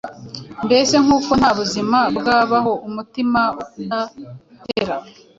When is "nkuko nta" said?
1.03-1.51